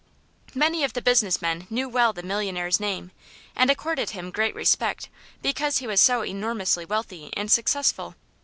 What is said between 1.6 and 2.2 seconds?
knew well